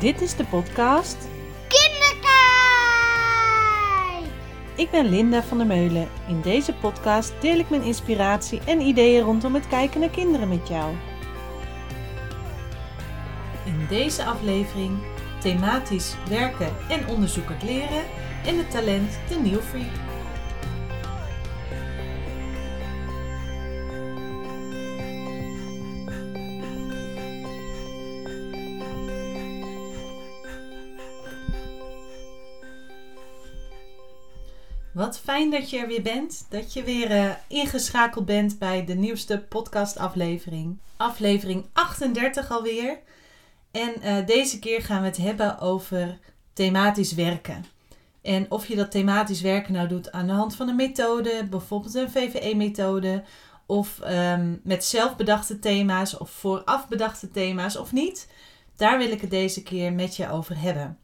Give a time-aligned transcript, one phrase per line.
[0.00, 1.16] Dit is de podcast
[1.68, 2.22] Kinderkijk!
[4.76, 6.08] Ik ben Linda van der Meulen.
[6.28, 10.68] In deze podcast deel ik mijn inspiratie en ideeën rondom het kijken naar kinderen met
[10.68, 10.94] jou.
[13.64, 14.98] In deze aflevering
[15.40, 18.04] thematisch werken en onderzoekend leren
[18.44, 20.07] en het talent de nieuwfreak.
[34.98, 36.46] Wat fijn dat je er weer bent.
[36.48, 40.78] Dat je weer eh, ingeschakeld bent bij de nieuwste podcastaflevering.
[40.96, 42.98] Aflevering 38 alweer.
[43.70, 46.18] En eh, deze keer gaan we het hebben over
[46.52, 47.64] thematisch werken.
[48.22, 51.94] En of je dat thematisch werken nou doet aan de hand van een methode, bijvoorbeeld
[51.94, 53.24] een VVE-methode,
[53.66, 58.28] of ehm, met zelfbedachte thema's of vooraf bedachte thema's of niet,
[58.76, 60.98] daar wil ik het deze keer met je over hebben.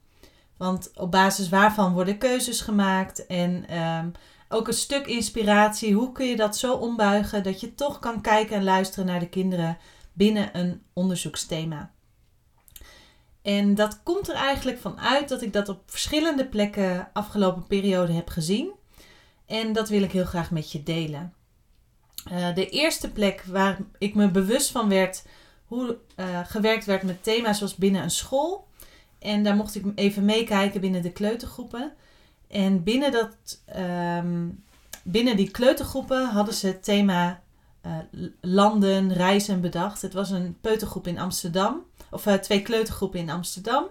[0.65, 4.09] Want op basis waarvan worden keuzes gemaakt en ehm,
[4.49, 5.95] ook een stuk inspiratie.
[5.95, 9.29] Hoe kun je dat zo ombuigen dat je toch kan kijken en luisteren naar de
[9.29, 9.79] kinderen
[10.13, 11.91] binnen een onderzoeksthema?
[13.43, 18.13] En dat komt er eigenlijk van uit dat ik dat op verschillende plekken afgelopen periode
[18.13, 18.73] heb gezien.
[19.47, 21.35] En dat wil ik heel graag met je delen.
[22.33, 25.25] Uh, de eerste plek waar ik me bewust van werd
[25.65, 28.67] hoe uh, gewerkt werd met thema's was binnen een school.
[29.25, 31.93] En daar mocht ik even meekijken binnen de kleutergroepen.
[32.49, 34.65] En binnen, dat, um,
[35.03, 37.43] binnen die kleutergroepen hadden ze het thema
[37.87, 37.93] uh,
[38.41, 40.03] landen, reizen bedacht.
[40.03, 41.83] Het was een peutergroep in Amsterdam.
[42.11, 43.85] Of uh, twee kleutergroepen in Amsterdam.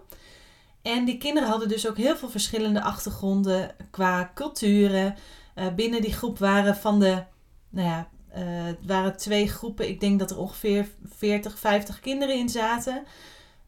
[0.82, 5.16] En die kinderen hadden dus ook heel veel verschillende achtergronden qua culturen.
[5.56, 7.24] Uh, binnen die groep waren van de,
[7.70, 8.08] nou ja,
[8.66, 9.90] het waren twee groepen.
[9.90, 13.04] Ik denk dat er ongeveer 40, 50 kinderen in zaten.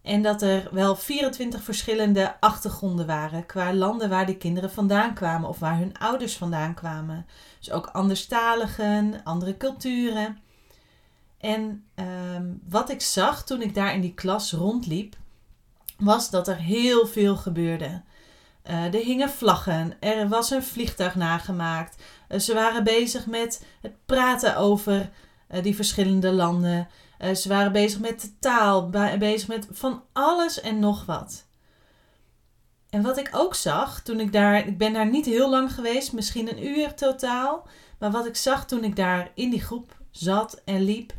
[0.05, 5.49] En dat er wel 24 verschillende achtergronden waren qua landen waar die kinderen vandaan kwamen
[5.49, 7.25] of waar hun ouders vandaan kwamen.
[7.59, 10.37] Dus ook anderstaligen, andere culturen.
[11.37, 11.83] En
[12.35, 15.15] um, wat ik zag toen ik daar in die klas rondliep,
[15.97, 18.01] was dat er heel veel gebeurde.
[18.69, 22.03] Uh, er hingen vlaggen, er was een vliegtuig nagemaakt.
[22.29, 25.09] Uh, ze waren bezig met het praten over
[25.51, 26.87] uh, die verschillende landen.
[27.19, 28.89] Uh, ze waren bezig met de taal,
[29.19, 31.45] bezig met van alles en nog wat.
[32.89, 36.13] En wat ik ook zag toen ik daar, ik ben daar niet heel lang geweest,
[36.13, 37.67] misschien een uur totaal.
[37.99, 41.13] Maar wat ik zag toen ik daar in die groep zat en liep,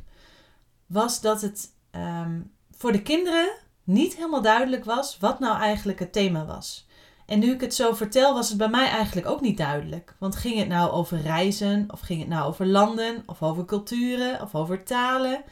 [0.86, 3.48] was dat het um, voor de kinderen
[3.84, 6.86] niet helemaal duidelijk was wat nou eigenlijk het thema was.
[7.26, 10.14] En nu ik het zo vertel, was het bij mij eigenlijk ook niet duidelijk.
[10.18, 14.40] Want ging het nou over reizen, of ging het nou over landen, of over culturen,
[14.42, 15.44] of over talen?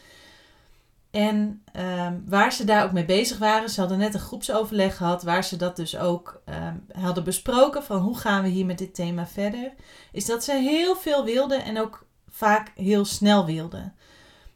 [1.15, 5.23] En um, waar ze daar ook mee bezig waren, ze hadden net een groepsoverleg gehad
[5.23, 8.95] waar ze dat dus ook um, hadden besproken van hoe gaan we hier met dit
[8.95, 9.73] thema verder,
[10.13, 13.95] is dat ze heel veel wilden en ook vaak heel snel wilden.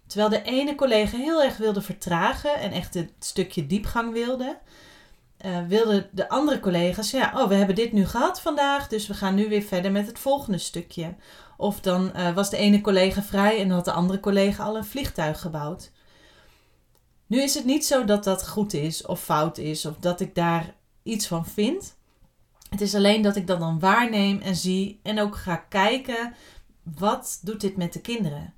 [0.07, 4.59] Terwijl de ene collega heel erg wilde vertragen en echt het stukje diepgang wilde,
[5.47, 9.15] uh, wilden de andere collega's, ja, oh, we hebben dit nu gehad vandaag, dus we
[9.15, 11.15] gaan nu weer verder met het volgende stukje.
[11.57, 14.85] Of dan uh, was de ene collega vrij en had de andere collega al een
[14.85, 15.91] vliegtuig gebouwd.
[17.28, 20.34] Nu is het niet zo dat dat goed is of fout is of dat ik
[20.34, 21.97] daar iets van vind.
[22.71, 26.34] Het is alleen dat ik dat dan waarneem en zie en ook ga kijken
[26.83, 28.55] wat doet dit met de kinderen.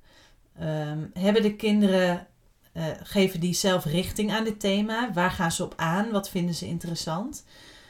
[0.61, 2.27] Um, hebben de kinderen,
[2.73, 5.13] uh, geven die zelf richting aan dit thema?
[5.13, 6.11] Waar gaan ze op aan?
[6.11, 7.45] Wat vinden ze interessant?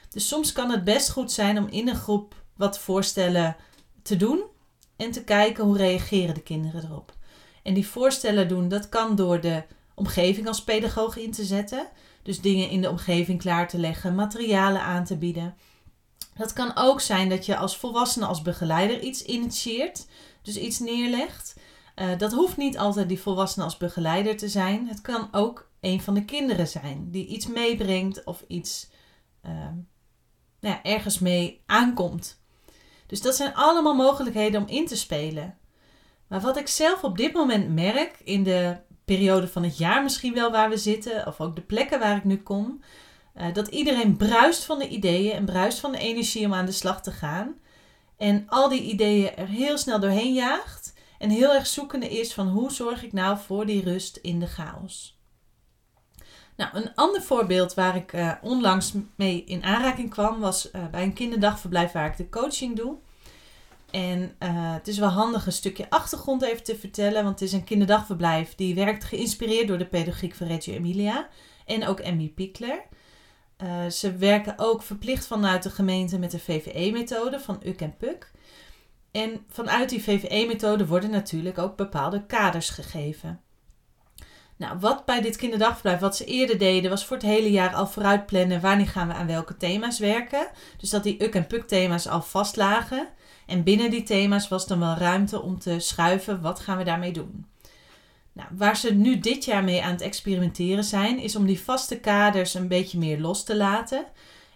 [0.10, 3.56] Dus soms kan het best goed zijn om in een groep wat voorstellen
[4.02, 4.44] te doen
[4.96, 7.14] en te kijken hoe reageren de kinderen erop.
[7.64, 9.64] En die voorstellen doen, dat kan door de
[9.96, 11.88] omgeving als pedagoog in te zetten.
[12.24, 15.56] Dus dingen in de omgeving klaar te leggen, materialen aan te bieden.
[16.36, 20.08] Dat kan ook zijn dat je als volwassene, als begeleider iets initieert,
[20.42, 21.56] dus iets neerlegt.
[21.96, 24.88] Uh, dat hoeft niet altijd die volwassene als begeleider te zijn.
[24.88, 28.90] Het kan ook een van de kinderen zijn die iets meebrengt of iets
[29.46, 29.52] uh,
[30.60, 32.40] nou ja, ergens mee aankomt.
[33.08, 35.58] Dus dat zijn allemaal mogelijkheden om in te spelen.
[36.28, 38.78] Maar wat ik zelf op dit moment merk in de
[39.16, 42.24] periode van het jaar misschien wel waar we zitten, of ook de plekken waar ik
[42.24, 42.82] nu kom,
[43.36, 46.72] uh, dat iedereen bruist van de ideeën en bruist van de energie om aan de
[46.72, 47.56] slag te gaan.
[48.18, 52.48] En al die ideeën er heel snel doorheen jaagt en heel erg zoekende is van
[52.48, 55.20] hoe zorg ik nou voor die rust in de chaos.
[56.56, 61.04] Nou, een ander voorbeeld waar ik uh, onlangs mee in aanraking kwam was uh, bij
[61.04, 62.98] een kinderdagverblijf waar ik de coaching doe.
[63.92, 67.54] En uh, het is wel handig een stukje achtergrond even te vertellen, want het is
[67.54, 71.28] een kinderdagverblijf die werkt geïnspireerd door de pedagogiek van Reggio Emilia
[71.66, 72.84] en ook Emmy Piekler.
[73.64, 78.32] Uh, ze werken ook verplicht vanuit de gemeente met de VVE-methode van UK en PUK.
[79.12, 83.42] En vanuit die VVE-methode worden natuurlijk ook bepaalde kaders gegeven.
[84.58, 87.88] Nou, wat bij dit kinderdagverblijf, wat ze eerder deden, was voor het hele jaar al
[87.88, 90.48] vooruit plannen wanneer gaan we aan welke thema's werken.
[90.78, 93.08] Dus dat die UK en PUK thema's al vastlagen.
[93.52, 97.12] En binnen die thema's was dan wel ruimte om te schuiven, wat gaan we daarmee
[97.12, 97.46] doen.
[98.34, 102.00] Nou, waar ze nu dit jaar mee aan het experimenteren zijn, is om die vaste
[102.00, 104.06] kaders een beetje meer los te laten.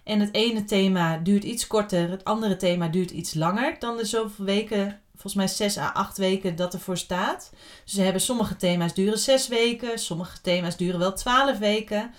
[0.03, 4.05] En het ene thema duurt iets korter, het andere thema duurt iets langer dan de
[4.05, 7.51] zoveel weken, volgens mij 6 à 8 weken dat ervoor staat.
[7.83, 12.13] Dus ze hebben sommige thema's duren 6 weken, sommige thema's duren wel 12 weken.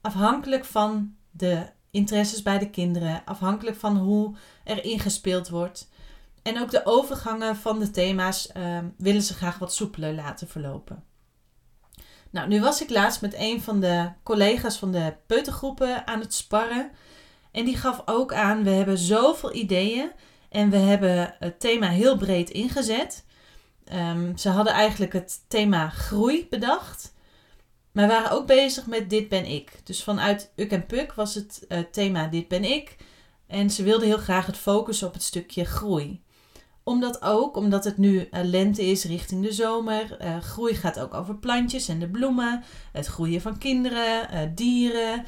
[0.00, 4.34] Afhankelijk van de interesses bij de kinderen, afhankelijk van hoe
[4.64, 5.92] er ingespeeld wordt.
[6.44, 11.04] En ook de overgangen van de thema's uh, willen ze graag wat soepeler laten verlopen.
[12.30, 16.34] Nou, nu was ik laatst met een van de collega's van de peutergroepen aan het
[16.34, 16.90] sparren.
[17.52, 20.10] En die gaf ook aan, we hebben zoveel ideeën
[20.48, 23.24] en we hebben het thema heel breed ingezet.
[23.92, 27.14] Um, ze hadden eigenlijk het thema groei bedacht.
[27.92, 29.80] Maar waren ook bezig met dit ben ik.
[29.84, 32.96] Dus vanuit Uk en Puk was het uh, thema dit ben ik.
[33.46, 36.23] En ze wilden heel graag het focussen op het stukje groei
[36.84, 40.16] omdat ook, omdat het nu uh, lente is richting de zomer.
[40.22, 42.64] Uh, groei gaat ook over plantjes en de bloemen.
[42.92, 45.24] Het groeien van kinderen, uh, dieren.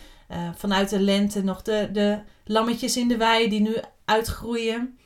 [0.55, 4.99] vanuit de lente nog de, de lammetjes in de wei die nu uitgroeien.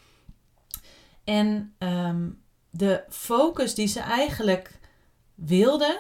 [1.25, 4.79] En um, de focus die ze eigenlijk
[5.35, 5.99] wilden,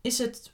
[0.00, 0.52] is het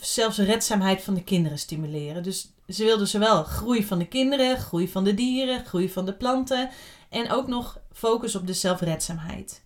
[0.00, 2.22] zelfs redzaamheid van de kinderen stimuleren.
[2.22, 6.14] Dus ze wilden zowel groei van de kinderen, groei van de dieren, groei van de
[6.14, 6.70] planten.
[7.08, 9.62] En ook nog focus op de zelfredzaamheid.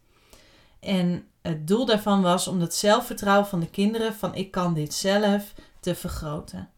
[0.81, 4.95] En het doel daarvan was om het zelfvertrouwen van de kinderen van ik kan dit
[4.95, 6.71] zelf te vergroten.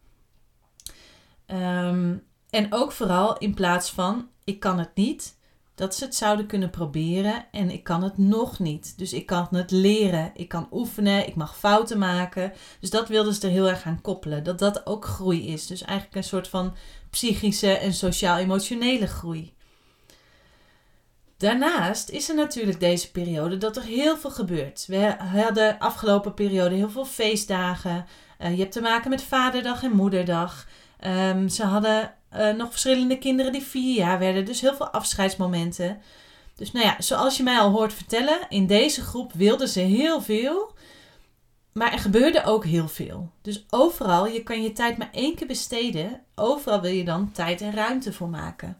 [1.46, 2.16] Ehm,
[2.50, 5.36] en ook vooral in plaats van ik kan het niet,
[5.74, 8.98] dat ze het zouden kunnen proberen en ik kan het nog niet.
[8.98, 12.52] Dus ik kan het leren, ik kan oefenen, ik mag fouten maken.
[12.80, 15.66] Dus dat wilden ze er heel erg aan koppelen, dat dat ook groei is.
[15.66, 16.74] Dus eigenlijk een soort van
[17.10, 19.56] psychische en sociaal-emotionele groei.
[21.38, 24.84] Daarnaast is er natuurlijk deze periode dat er heel veel gebeurt.
[24.86, 28.06] We hadden afgelopen periode heel veel feestdagen.
[28.40, 30.66] Uh, je hebt te maken met Vaderdag en Moederdag.
[31.06, 34.44] Um, ze hadden uh, nog verschillende kinderen die vier jaar werden.
[34.44, 36.00] Dus heel veel afscheidsmomenten.
[36.56, 40.22] Dus nou ja, zoals je mij al hoort vertellen, in deze groep wilden ze heel
[40.22, 40.72] veel.
[41.72, 43.30] Maar er gebeurde ook heel veel.
[43.42, 46.20] Dus overal, je kan je tijd maar één keer besteden.
[46.34, 48.78] Overal wil je dan tijd en ruimte voor maken.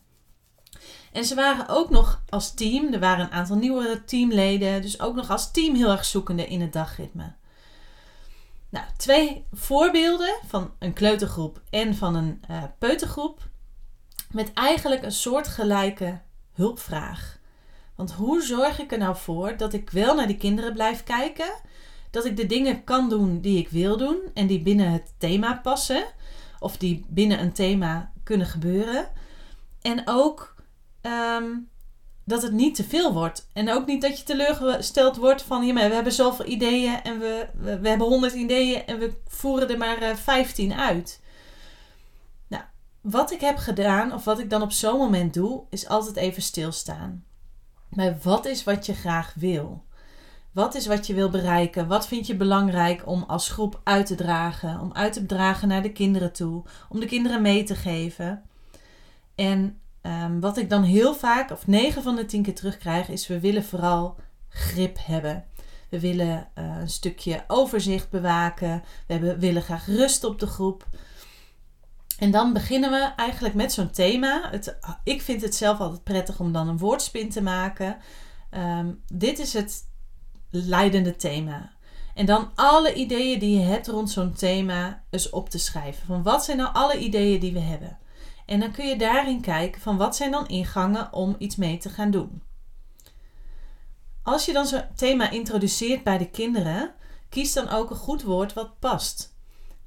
[1.19, 5.15] En ze waren ook nog als team, er waren een aantal nieuwere teamleden, dus ook
[5.15, 7.33] nog als team heel erg zoekende in het dagritme.
[8.69, 13.49] Nou, twee voorbeelden van een kleutergroep en van een uh, peutergroep
[14.31, 16.21] met eigenlijk een soortgelijke
[16.53, 17.39] hulpvraag.
[17.95, 21.51] Want hoe zorg ik er nou voor dat ik wel naar die kinderen blijf kijken,
[22.11, 25.61] dat ik de dingen kan doen die ik wil doen en die binnen het thema
[25.63, 26.05] passen
[26.59, 29.09] of die binnen een thema kunnen gebeuren.
[29.83, 30.57] En ook
[31.01, 31.45] Ehm,
[32.25, 33.49] dat het niet te veel wordt.
[33.53, 35.67] En ook niet dat je teleurgesteld wordt van...
[35.67, 38.87] Ja, we hebben zoveel ideeën en we, we, hebben honderd ideeën...
[38.87, 41.21] en we voeren er maar uh, eh, 15 uit.
[42.49, 42.63] Nou,
[43.01, 44.13] wat ik heb gedaan...
[44.13, 45.63] of wat ik dan op zo'n moment doe...
[45.71, 47.25] is altijd even stilstaan.
[47.89, 49.85] Maar wat is wat je graag wil?
[50.53, 51.87] Wat is wat je wil bereiken?
[51.87, 54.81] Wat vind je belangrijk om als groep uit te dragen?
[54.81, 56.63] Om uit te dragen naar de kinderen toe?
[56.89, 58.43] Om de kinderen mee te geven?
[59.35, 63.27] En Ehm, wat ik dan heel vaak, of 9 van de 10 keer terugkrijg, is
[63.27, 64.17] we willen vooral
[64.49, 65.45] grip hebben.
[65.89, 68.83] We willen uh, een stukje overzicht bewaken.
[69.07, 70.87] We hebben, willen graag rust op de groep.
[72.19, 74.49] En dan beginnen we eigenlijk met zo'n thema.
[74.51, 77.97] Het, ik vind het zelf altijd prettig om dan een woordspin te maken.
[78.51, 79.89] Um, dit is het
[80.51, 81.71] leidende thema.
[82.15, 86.07] En dan alle ideeën die je hebt rond zo'n thema eens op te schrijven.
[86.07, 87.99] Van wat zijn nou alle ideeën die we hebben?
[88.49, 91.89] En dan kun je daarin kijken van wat zijn dan ingangen om iets mee te
[91.89, 92.43] gaan doen.
[94.23, 96.95] Als je dan zo'n thema introduceert bij de kinderen,
[97.29, 99.37] kies dan ook een goed woord wat past.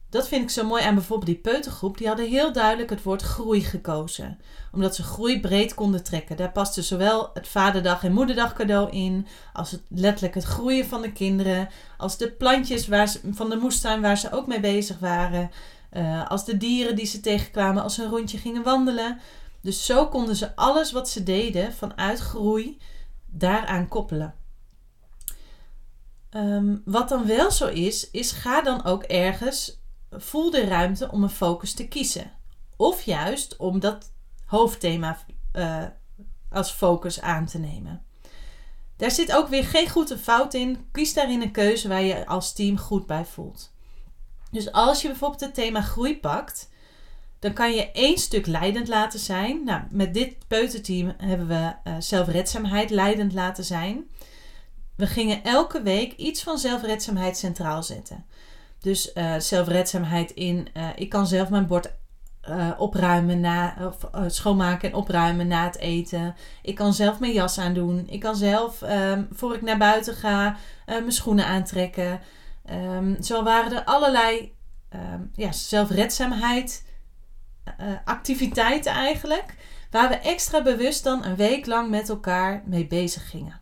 [0.10, 1.98] Dat vind ik zo mooi aan bijvoorbeeld die peutergroep.
[1.98, 4.40] Die hadden heel duidelijk het woord groei gekozen.
[4.72, 6.38] Omdat ze groei breed konden trekken.
[6.38, 9.28] Daar paste zowel het vaderdag en moederdag cadeau in.
[9.54, 11.70] Als het, letterlijk het groeien van de kinderen.
[11.98, 15.52] Als de plantjes waar ze, van de moestuin waar ze ook mee bezig waren.
[15.92, 19.20] Uh, als de dieren die ze tegenkwamen als ze een rondje gingen wandelen.
[19.62, 22.78] Dus zo konden ze alles wat ze deden vanuit groei
[23.26, 24.36] daaraan koppelen.
[26.32, 29.82] Um, wat dan wel zo is, is ga dan ook ergens,
[30.12, 32.32] voel de ruimte om een focus te kiezen.
[32.78, 34.12] Of juist om dat
[34.46, 35.18] hoofdthema
[35.54, 35.84] uh,
[36.50, 38.06] als focus aan te nemen.
[38.98, 40.88] Daar zit ook weer geen goed of fout in.
[40.92, 43.74] Kies daarin een keuze waar je als team goed bij voelt.
[44.52, 46.70] Dus als je bijvoorbeeld het thema groei pakt,
[47.40, 49.64] dan kan je één stuk leidend laten zijn.
[49.64, 54.10] Nou, met dit peuterteam hebben we uh, zelfredzaamheid leidend laten zijn.
[54.96, 58.26] We gingen elke week iets van zelfredzaamheid centraal zetten.
[58.80, 61.92] Dus uh, zelfredzaamheid in, uh, ik kan zelf mijn bord
[62.78, 66.36] opruimen na, of schoonmaken en opruimen na het eten.
[66.62, 68.08] Ik kan zelf mijn jas aandoen.
[68.10, 70.56] Ik kan zelf, um, voor ik naar buiten ga,
[70.86, 72.20] mijn schoenen aantrekken.
[72.70, 74.56] Um, zo waren er allerlei
[74.94, 76.90] um, ja, zelfredzaamheid
[78.06, 79.56] activiteiten eigenlijk.
[79.92, 83.62] Waar we extra bewust dan een week lang met elkaar mee bezig gingen.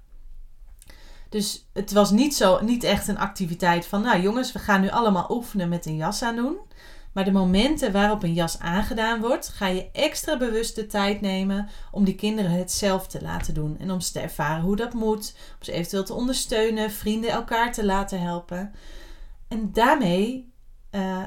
[1.30, 4.90] Dus het was niet, zo, niet echt een activiteit van, nou jongens, we gaan nu
[4.90, 6.58] allemaal oefenen met een jas aan doen.
[7.12, 11.70] Maar de momenten waarop een jas aangedaan wordt, ga je extra bewust de tijd nemen
[11.92, 13.78] om die kinderen het zelf te laten doen.
[13.80, 17.74] En om ze te ervaren hoe dat moet, om ze eventueel te ondersteunen, vrienden elkaar
[17.74, 18.72] te laten helpen.
[19.48, 20.54] En daarmee
[20.92, 21.24] uh,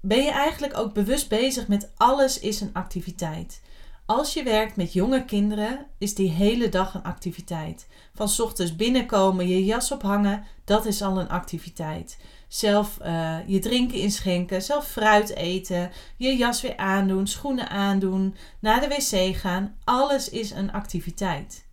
[0.00, 3.62] ben je eigenlijk ook bewust bezig met alles is een activiteit.
[4.06, 7.86] Als je werkt met jonge kinderen, is die hele dag een activiteit.
[8.14, 12.18] Van ochtends binnenkomen, je jas ophangen, dat is al een activiteit.
[12.50, 18.80] Zelf uh, je drinken inschenken, zelf fruit eten, je jas weer aandoen, schoenen aandoen, naar
[18.80, 21.64] de wc gaan, alles is een activiteit.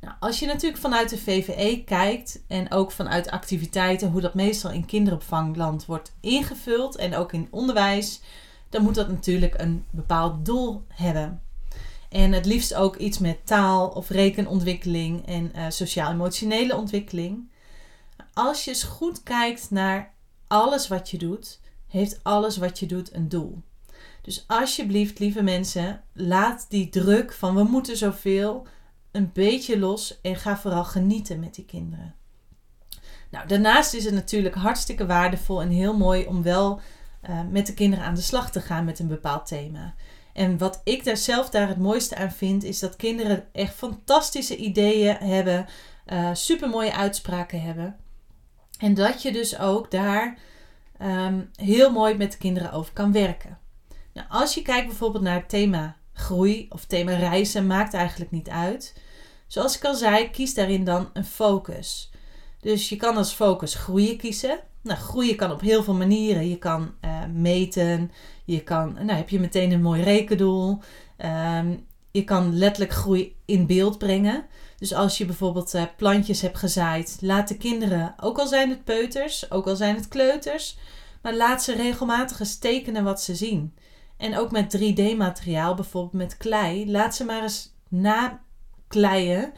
[0.00, 4.70] Nou, als je natuurlijk vanuit de VVE kijkt en ook vanuit activiteiten, hoe dat meestal
[4.70, 8.20] in kinderopvangland wordt ingevuld en ook in onderwijs,
[8.68, 11.42] dan moet dat natuurlijk een bepaald doel hebben.
[12.08, 17.48] En het liefst ook iets met taal of rekenontwikkeling en uh, sociaal-emotionele ontwikkeling.
[18.40, 20.14] Als je eens goed kijkt naar
[20.46, 23.62] alles wat je doet, heeft alles wat je doet een doel.
[24.22, 28.66] Dus alsjeblieft, lieve mensen, laat die druk van we moeten zoveel
[29.10, 32.14] een beetje los en ga vooral genieten met die kinderen.
[33.30, 36.80] Nou, daarnaast is het natuurlijk hartstikke waardevol en heel mooi om wel
[37.30, 39.94] uh, met de kinderen aan de slag te gaan met een bepaald thema.
[40.32, 44.56] En wat ik daar zelf daar het mooiste aan vind, is dat kinderen echt fantastische
[44.56, 45.66] ideeën hebben,
[46.06, 47.99] uh, supermooie uitspraken hebben.
[48.80, 50.38] En dat je dus ook daar
[51.02, 53.58] um, heel mooi met de kinderen over kan werken.
[54.12, 58.48] Nou, als je kijkt bijvoorbeeld naar het thema groei of thema reizen, maakt eigenlijk niet
[58.48, 58.94] uit.
[59.46, 62.10] Zoals ik al zei, kies daarin dan een focus.
[62.60, 64.60] Dus je kan als focus groeien kiezen.
[64.82, 66.48] Nou, groeien kan op heel veel manieren.
[66.48, 68.10] Je kan uh, meten,
[68.44, 70.78] je kan, nou heb je meteen een mooi rekendoel.
[71.56, 74.44] Um, je kan letterlijk groei in beeld brengen.
[74.80, 78.84] Dus als je bijvoorbeeld uh, plantjes hebt gezaaid, laat de kinderen, ook al zijn het
[78.84, 80.76] peuters, ook al zijn het kleuters,
[81.22, 83.74] maar laat ze regelmatig eens tekenen wat ze zien.
[84.16, 89.52] En ook met 3D-materiaal, bijvoorbeeld met klei, laat ze maar eens nakleien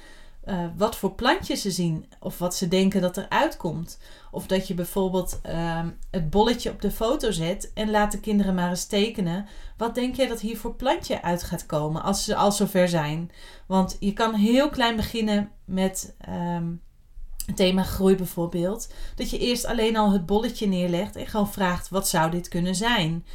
[0.44, 3.98] uh, wat voor plantjes ze zien of wat ze denken dat er uitkomt.
[4.30, 8.54] Of dat je bijvoorbeeld uh, het bolletje op de foto zet en laat de kinderen
[8.54, 9.46] maar eens tekenen.
[9.76, 13.30] Wat denk jij dat hier voor plantje uit gaat komen als ze al zover zijn?
[13.66, 16.82] Want je kan heel klein beginnen met um,
[17.46, 18.92] het thema groei bijvoorbeeld.
[19.14, 22.74] Dat je eerst alleen al het bolletje neerlegt en gewoon vraagt wat zou dit kunnen
[22.74, 23.26] zijn?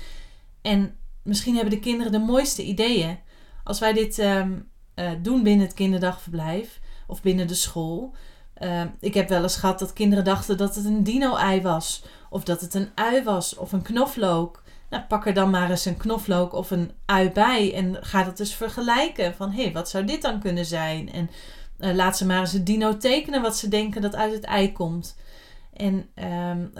[0.61, 3.19] En misschien hebben de kinderen de mooiste ideeën.
[3.63, 8.13] Als wij dit um, uh, doen binnen het kinderdagverblijf of binnen de school.
[8.59, 12.03] Uh, ik heb wel eens gehad dat kinderen dachten dat het een dino-ei was.
[12.29, 14.63] Of dat het een ui was of een knoflook.
[14.89, 18.37] Nou, pak er dan maar eens een knoflook of een ui bij en ga dat
[18.37, 19.35] dus vergelijken.
[19.35, 21.11] Van hé, hey, wat zou dit dan kunnen zijn?
[21.11, 21.29] En
[21.79, 24.71] uh, laat ze maar eens een dino tekenen wat ze denken dat uit het ei
[24.71, 25.15] komt.
[25.77, 26.09] En
[26.49, 26.71] um,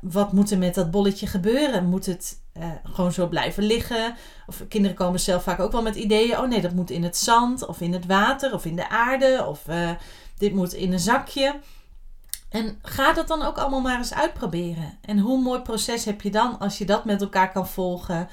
[0.00, 1.84] wat moet er met dat bolletje gebeuren?
[1.84, 4.14] Moet het uh, gewoon zo blijven liggen?
[4.46, 6.38] Of kinderen komen zelf vaak ook wel met ideeën.
[6.38, 9.44] Oh nee, dat moet in het zand of in het water of in de aarde.
[9.48, 9.90] Of uh,
[10.38, 11.60] dit moet in een zakje.
[12.48, 14.98] En ga dat dan ook allemaal maar eens uitproberen.
[15.00, 18.28] En hoe mooi proces heb je dan als je dat met elkaar kan volgen.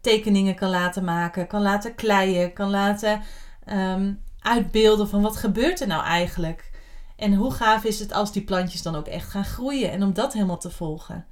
[0.00, 3.22] Tekeningen kan laten maken, kan laten kleien, kan laten
[3.72, 6.70] um, uitbeelden van wat gebeurt er nou eigenlijk.
[7.22, 10.12] En hoe gaaf is het als die plantjes dan ook echt gaan groeien en om
[10.12, 11.26] dat helemaal te volgen.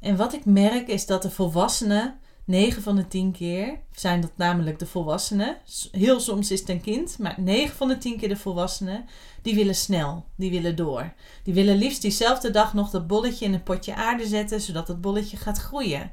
[0.00, 4.30] En wat ik merk is dat de volwassenen, 9 van de 10 keer, zijn dat
[4.36, 5.56] namelijk de volwassenen.
[5.90, 9.04] Heel soms is het een kind, maar 9 van de 10 keer de volwassenen,
[9.42, 11.12] die willen snel, die willen door.
[11.42, 15.00] Die willen liefst diezelfde dag nog dat bolletje in een potje aarde zetten, zodat het
[15.00, 16.12] bolletje gaat groeien.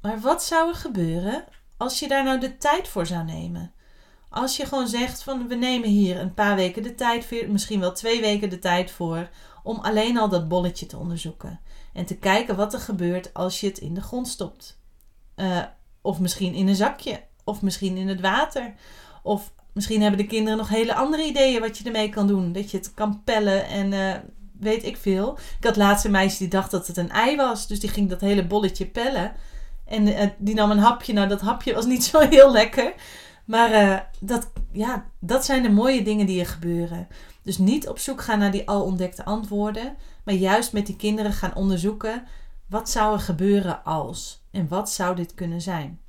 [0.00, 1.44] Maar wat zou er gebeuren
[1.76, 3.72] als je daar nou de tijd voor zou nemen?
[4.32, 7.92] Als je gewoon zegt van we nemen hier een paar weken de tijd misschien wel
[7.92, 9.28] twee weken de tijd voor,
[9.62, 11.60] om alleen al dat bolletje te onderzoeken.
[11.92, 14.80] En te kijken wat er gebeurt als je het in de grond stopt.
[15.36, 15.62] Uh,
[16.02, 17.22] of misschien in een zakje.
[17.44, 18.74] Of misschien in het water.
[19.22, 22.52] Of misschien hebben de kinderen nog hele andere ideeën wat je ermee kan doen.
[22.52, 24.14] Dat je het kan pellen en uh,
[24.58, 25.38] weet ik veel.
[25.58, 27.66] Ik had laatst een meisje die dacht dat het een ei was.
[27.66, 29.32] Dus die ging dat hele bolletje pellen.
[29.86, 31.12] En uh, die nam een hapje.
[31.12, 32.94] Nou, dat hapje was niet zo heel lekker.
[33.44, 37.08] Maar uh, dat, ja, dat zijn de mooie dingen die er gebeuren.
[37.42, 39.96] Dus niet op zoek gaan naar die al ontdekte antwoorden.
[40.24, 42.26] Maar juist met die kinderen gaan onderzoeken.
[42.68, 44.44] Wat zou er gebeuren als?
[44.50, 46.00] En wat zou dit kunnen zijn?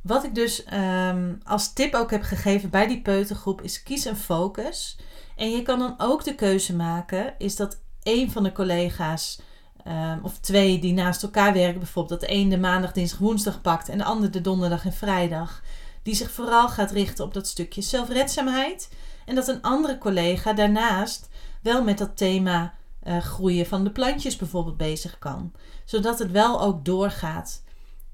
[0.00, 4.16] Wat ik dus um, als tip ook heb gegeven bij die peutergroep is kies een
[4.16, 4.98] focus.
[5.36, 9.40] En je kan dan ook de keuze maken, is dat een van de collega's
[9.88, 13.60] um, of twee die naast elkaar werken, bijvoorbeeld dat de een de maandag, dinsdag, woensdag
[13.60, 15.62] pakt en de ander de donderdag en vrijdag,
[16.02, 18.88] die zich vooral gaat richten op dat stukje zelfredzaamheid.
[19.24, 21.28] En dat een andere collega daarnaast
[21.62, 22.74] wel met dat thema
[23.04, 25.52] uh, groeien van de plantjes bijvoorbeeld bezig kan.
[25.84, 27.62] Zodat het wel ook doorgaat.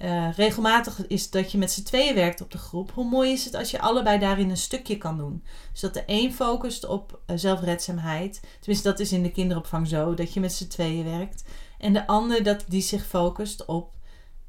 [0.02, 2.90] Uh, regelmatig is dat je met z'n tweeën werkt op de groep.
[2.90, 5.44] Hoe mooi is het als je allebei daarin een stukje kan doen?
[5.72, 8.40] Dus dat de een focust op uh, zelfredzaamheid.
[8.60, 11.44] Tenminste, dat is in de kinderopvang zo, dat je met z'n tweeën werkt.
[11.78, 13.94] En de ander dat die zich focust op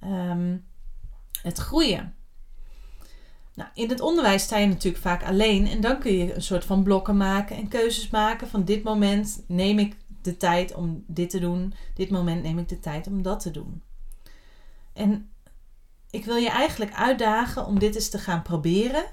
[0.04, 0.66] um,
[1.42, 2.16] het groeien.
[3.56, 6.66] Nou, in het onderwijs sta je natuurlijk vaak alleen en dan kun je een soort
[6.66, 8.48] van blokken maken en keuzes maken.
[8.48, 12.70] Van dit moment neem ik de tijd om dit te doen, dit moment neem ik
[12.70, 13.82] de tijd om dat te doen.
[14.94, 15.28] En
[16.14, 19.04] ik wil je eigenlijk uitdagen om dit eens te gaan proberen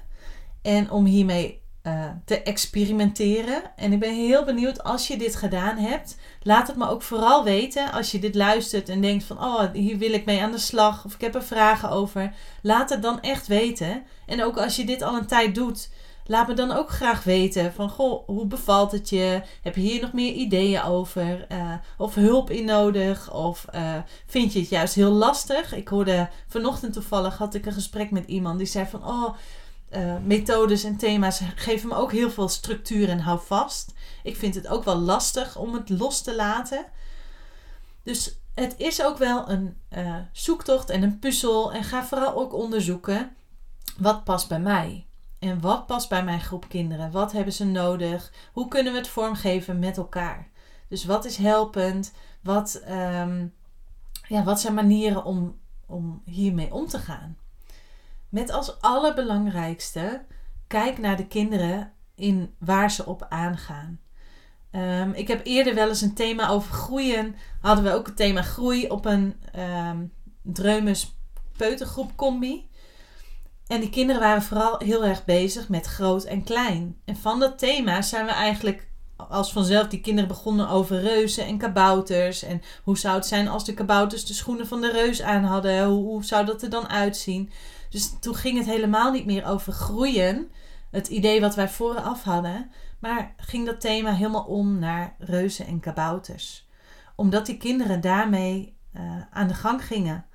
[0.61, 3.61] en om hiermee uh, te experimenteren.
[3.75, 6.17] En ik ben heel benieuwd als je dit gedaan hebt.
[6.41, 9.97] Laat het me ook vooral weten als je dit luistert en denkt van oh, hier
[9.97, 12.33] wil ik mee aan de slag of ik heb er vragen over.
[12.61, 14.03] Laat het dan echt weten.
[14.25, 15.89] En ook als je dit al een tijd doet,
[16.25, 19.41] laat me dan ook graag weten van goh, hoe bevalt het je?
[19.61, 21.45] Heb je hier nog meer ideeën over?
[21.51, 23.33] Uh, of hulp in nodig?
[23.33, 25.73] Of uh, vind je het juist heel lastig?
[25.73, 29.35] Ik hoorde vanochtend toevallig had ik een gesprek met iemand die zei van oh
[29.91, 33.93] uh, methodes en thema's geven me ook heel veel structuur en hou vast.
[34.23, 36.85] Ik vind het ook wel lastig om het los te laten.
[38.03, 39.77] Dus het is ook wel een
[40.31, 41.73] zoektocht en een puzzel.
[41.73, 43.35] En ga vooral ook onderzoeken
[43.97, 45.05] wat past bij mij.
[45.41, 47.11] En wat past bij mijn groep kinderen?
[47.11, 48.31] Wat hebben ze nodig?
[48.53, 50.49] Hoe kunnen we het vormgeven met elkaar?
[50.87, 52.13] Dus wat is helpend?
[52.41, 53.53] Wat, um,
[54.27, 57.37] ja, wat zijn manieren om, om hiermee om te gaan?
[58.29, 60.25] Met als allerbelangrijkste,
[60.67, 63.99] kijk naar de kinderen in waar ze op aangaan.
[64.71, 67.35] Um, ik heb eerder wel eens een thema over groeien.
[67.61, 71.15] Hadden we ook het thema groei op een um, Dreumes
[71.57, 72.69] peutergroep combi.
[73.71, 76.97] En die kinderen waren vooral heel erg bezig met groot en klein.
[77.05, 81.57] En van dat thema zijn we eigenlijk als vanzelf die kinderen begonnen over reuzen en
[81.57, 82.43] kabouters.
[82.43, 85.85] En hoe zou het zijn als de kabouters de schoenen van de reus aan hadden?
[85.85, 87.51] Hoe, hoe zou dat er dan uitzien?
[87.89, 90.51] Dus toen ging het helemaal niet meer over groeien,
[90.89, 95.79] het idee wat wij vooraf hadden, maar ging dat thema helemaal om naar reuzen en
[95.79, 96.67] kabouters.
[97.15, 100.25] Omdat die kinderen daarmee uh, aan de gang gingen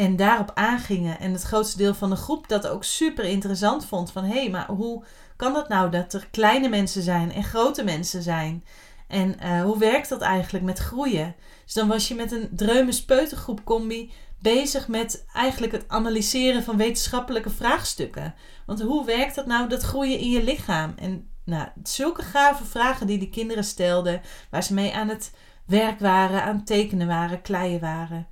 [0.00, 1.18] en daarop aangingen.
[1.18, 4.12] En het grootste deel van de groep dat ook super interessant vond.
[4.12, 5.04] Van hé, hey, maar hoe
[5.36, 8.64] kan dat nou dat er kleine mensen zijn en grote mensen zijn?
[9.08, 11.34] En uh, hoe werkt dat eigenlijk met groeien?
[11.64, 16.76] Dus dan was je met een dreumes peutergroep combi bezig met eigenlijk het analyseren van
[16.76, 18.34] wetenschappelijke vraagstukken.
[18.66, 20.94] Want hoe werkt dat nou, dat groeien in je lichaam?
[20.96, 25.32] En nou, zulke gave vragen die die kinderen stelden, waar ze mee aan het
[25.66, 28.26] werk waren, aan tekenen waren, kleien waren.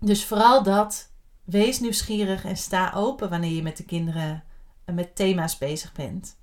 [0.00, 1.10] Dus vooral dat,
[1.44, 4.44] wees nieuwsgierig en sta open wanneer je met de kinderen
[4.84, 6.36] met thema's bezig bent.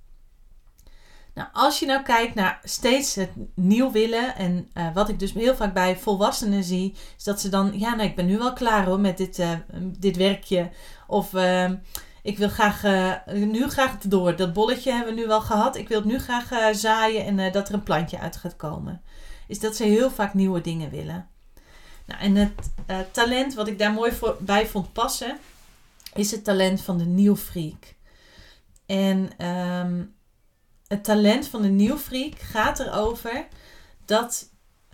[1.34, 5.32] Nou, als je nou kijkt naar steeds het nieuw willen en uh, wat ik dus
[5.32, 8.52] heel vaak bij volwassenen zie, is dat ze dan, ja, nou, ik ben nu wel
[8.52, 9.50] klaar hoor met dit, uh,
[9.98, 10.70] dit werkje.
[11.06, 11.70] Of uh,
[12.22, 12.82] ik wil graag,
[13.34, 14.36] nu graag door.
[14.36, 15.76] Dat bolletje hebben we nu wel gehad.
[15.76, 19.02] Ik wil het nu graag zaaien en dat er een plantje uit gaat komen.
[19.48, 21.28] Is dat ze heel vaak nieuwe dingen willen.
[22.06, 25.38] Nou, en het talent wat ik daar mooi voor, bij vond passen,
[26.14, 27.94] is het talent van de nieuwfreak.
[28.86, 30.14] En um,
[30.86, 33.46] het talent van de nieuwfreak gaat erover
[34.04, 34.50] dat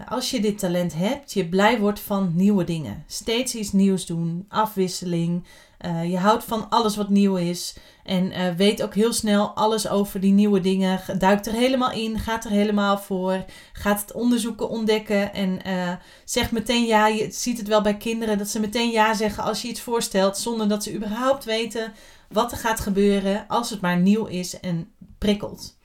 [0.08, 3.04] als je dit talent hebt, je blij wordt van nieuwe dingen.
[3.06, 5.44] Steeds iets nieuws doen, afwisseling.
[5.86, 7.76] Uh, je houdt van alles wat nieuw is.
[8.04, 11.00] En uh, weet ook heel snel alles over die nieuwe dingen.
[11.18, 13.44] Duikt er helemaal in, gaat er helemaal voor.
[13.72, 15.34] Gaat het onderzoeken, ontdekken.
[15.34, 15.92] En uh,
[16.24, 17.06] zegt meteen ja.
[17.06, 20.38] Je ziet het wel bij kinderen dat ze meteen ja zeggen als je iets voorstelt.
[20.38, 21.92] Zonder dat ze überhaupt weten
[22.28, 23.44] wat er gaat gebeuren.
[23.48, 25.76] Als het maar nieuw is en prikkelt.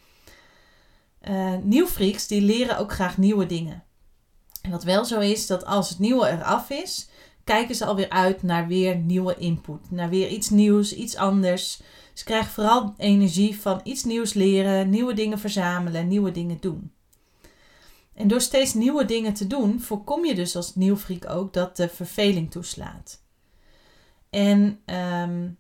[1.64, 3.84] Nieuwfreaks die leren ook graag nieuwe dingen.
[4.70, 7.10] Wat wel zo is, dat als het nieuwe eraf is,
[7.44, 9.92] kijken ze alweer uit naar weer nieuwe input.
[9.92, 11.82] Naar weer iets nieuws, iets anders.
[12.14, 16.92] Ze krijgen vooral energie van iets nieuws leren, nieuwe dingen verzamelen, nieuwe dingen doen.
[18.14, 21.90] En door steeds nieuwe dingen te doen, voorkom je dus als nieuwfreak ook dat de
[21.90, 23.22] verveling toeslaat.
[24.30, 25.58] En um,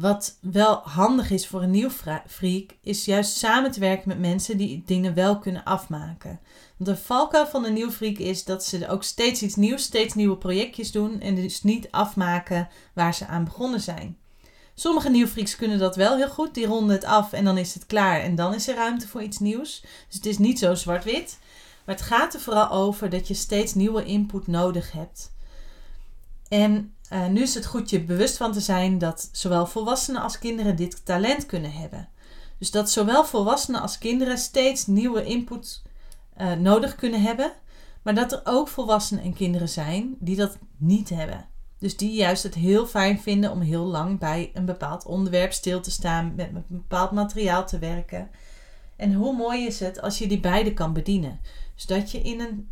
[0.00, 1.90] wat wel handig is voor een nieuw
[2.26, 6.40] freak, is juist samen te werken met mensen die dingen wel kunnen afmaken.
[6.76, 10.14] Want de valkuil van een nieuw freak is dat ze ook steeds iets nieuws, steeds
[10.14, 14.18] nieuwe projectjes doen en dus niet afmaken waar ze aan begonnen zijn.
[14.74, 17.86] Sommige nieuwfreaks kunnen dat wel heel goed, die ronden het af en dan is het
[17.86, 19.80] klaar en dan is er ruimte voor iets nieuws.
[19.80, 21.38] Dus het is niet zo zwart-wit.
[21.84, 25.32] Maar het gaat er vooral over dat je steeds nieuwe input nodig hebt.
[26.48, 30.38] En uh, nu is het goed je bewust van te zijn dat zowel volwassenen als
[30.38, 32.08] kinderen dit talent kunnen hebben.
[32.58, 35.82] Dus dat zowel volwassenen als kinderen steeds nieuwe input
[36.40, 37.52] uh, nodig kunnen hebben,
[38.02, 41.48] maar dat er ook volwassenen en kinderen zijn die dat niet hebben.
[41.78, 45.80] Dus die juist het heel fijn vinden om heel lang bij een bepaald onderwerp stil
[45.80, 48.30] te staan, met een bepaald materiaal te werken.
[48.96, 51.40] En hoe mooi is het als je die beide kan bedienen?
[51.74, 52.68] Dus dat je in een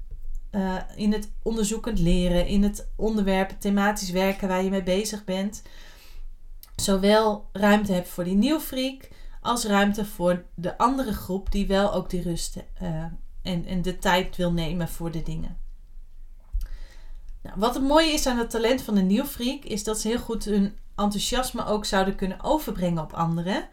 [0.51, 5.63] uh, in het onderzoekend leren, in het onderwerp thematisch werken waar je mee bezig bent,
[6.77, 9.09] zowel ruimte hebt voor die nieuwfreak
[9.41, 13.05] als ruimte voor de andere groep die wel ook die rust uh,
[13.43, 15.57] en, en de tijd wil nemen voor de dingen.
[17.43, 20.19] Nou, wat het mooie is aan het talent van de nieuwfreak is dat ze heel
[20.19, 23.69] goed hun enthousiasme ook zouden kunnen overbrengen op anderen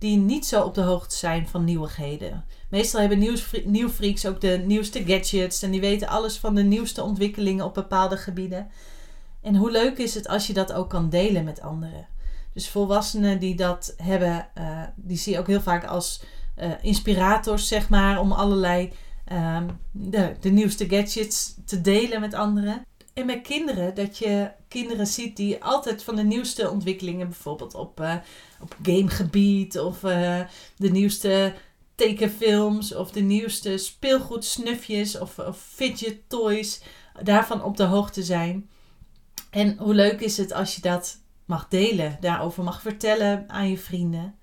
[0.00, 2.44] die niet zo op de hoogte zijn van nieuwigheden.
[2.68, 7.64] Meestal hebben nieuwfreaks ook de nieuwste gadgets en die weten alles van de nieuwste ontwikkelingen
[7.64, 8.70] op bepaalde gebieden.
[9.42, 12.06] En hoe leuk is het als je dat ook kan delen met anderen?
[12.52, 16.22] Dus volwassenen die dat hebben, uh, die zie je ook heel vaak als
[16.58, 18.92] uh, inspirators, zeg maar, om allerlei
[19.32, 22.86] uh, de, de nieuwste gadgets te delen met anderen.
[23.12, 28.00] En met kinderen, dat je kinderen ziet die altijd van de nieuwste ontwikkelingen, bijvoorbeeld op,
[28.00, 28.14] uh,
[28.60, 30.40] op gamegebied of uh,
[30.76, 31.54] de nieuwste
[31.94, 36.82] tekenfilms of de nieuwste speelgoedsnufjes of, of fidget toys,
[37.22, 38.70] daarvan op de hoogte zijn.
[39.50, 43.78] En hoe leuk is het als je dat mag delen, daarover mag vertellen aan je
[43.78, 44.34] vrienden.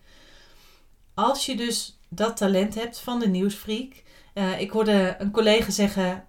[1.14, 4.04] Als je dus dat talent hebt van de nieuwsfreak.
[4.34, 6.28] Uh, ik hoorde een collega zeggen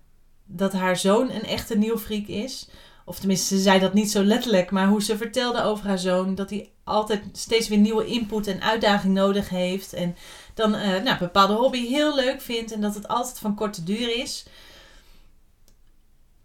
[0.49, 2.69] dat haar zoon een echte nieuwfreak is.
[3.05, 6.35] Of tenminste, ze zei dat niet zo letterlijk, maar hoe ze vertelde over haar zoon,
[6.35, 9.93] dat hij altijd steeds weer nieuwe input en uitdaging nodig heeft.
[9.93, 10.17] En
[10.55, 13.83] dan uh, nou, een bepaalde hobby heel leuk vindt en dat het altijd van korte
[13.83, 14.47] duur is.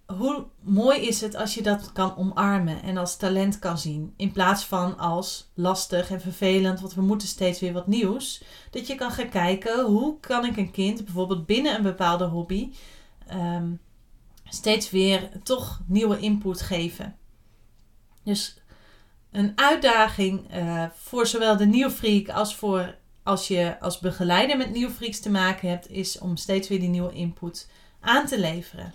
[0.06, 4.32] Hoe mooi is het als je dat kan omarmen en als talent kan zien, in
[4.32, 8.44] plaats van als lastig en vervelend, want we moeten steeds weer wat nieuws.
[8.72, 12.72] Dat je kan gaan kijken hoe kan ik een kind bijvoorbeeld binnen een bepaalde hobby
[13.32, 13.80] um,
[14.54, 17.16] steeds weer toch nieuwe input geven.
[18.24, 18.58] Dus
[19.32, 25.20] een uitdaging uh, voor zowel de nieuwfreak als voor als je als begeleider met nieuwfreaks
[25.20, 28.94] te maken hebt, is om steeds weer die nieuwe input aan te leveren.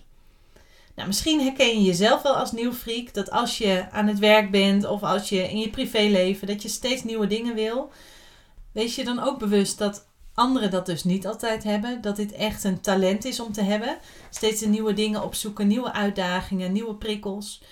[0.95, 4.85] Nou, misschien herken je jezelf wel als nieuwfreak dat als je aan het werk bent
[4.85, 7.91] of als je in je privéleven dat je steeds nieuwe dingen wil.
[8.73, 10.08] Wees je dan ook bewust dat
[10.39, 12.01] anderen dat dus niet altijd hebben.
[12.01, 13.99] Dat dit echt een talent is om te hebben.
[14.31, 17.63] Steeds nieuwe dingen opzoeken, nieuwe uitdagingen, nieuwe prikkels.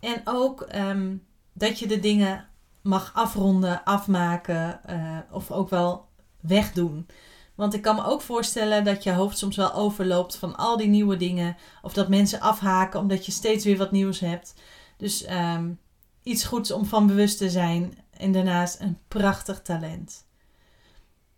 [0.00, 1.16] En ook ehm,
[1.52, 2.48] dat je de dingen
[2.82, 6.08] mag afronden, afmaken uh, of ook wel
[6.40, 7.06] wegdoen.
[7.54, 10.88] Want ik kan me ook voorstellen dat je hoofd soms wel overloopt van al die
[10.88, 11.56] nieuwe dingen.
[11.82, 14.54] Of dat mensen afhaken omdat je steeds weer wat nieuws hebt.
[14.96, 15.78] Dus um,
[16.22, 17.98] iets goeds om van bewust te zijn.
[18.10, 20.24] En daarnaast een prachtig talent.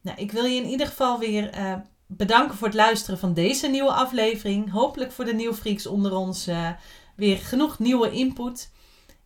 [0.06, 1.74] Nou, ik wil je in ieder geval weer uh,
[2.06, 4.70] bedanken voor het luisteren van deze nieuwe aflevering.
[4.70, 6.68] Hopelijk voor de nieuwfreaks onder ons uh,
[7.16, 8.70] weer genoeg nieuwe input.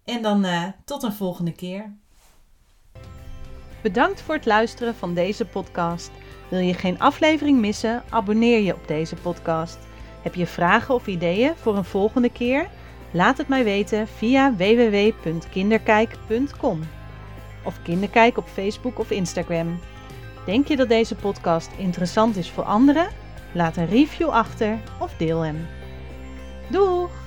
[0.04, 1.92] En dan uh, tot een volgende keer.
[3.82, 6.10] Bedankt voor het luisteren van deze podcast.
[6.48, 8.02] Wil je geen aflevering missen?
[8.10, 9.78] Abonneer je op deze podcast.
[10.22, 12.68] Heb je vragen of ideeën voor een volgende keer?
[13.10, 16.80] Laat het mij weten via www.kinderkijk.com
[17.64, 19.80] of Kinderkijk op Facebook of Instagram.
[20.50, 23.08] Denk je dat deze podcast interessant is voor anderen?
[23.52, 25.66] Laat een review achter of deel hem.
[26.70, 27.19] Doeg!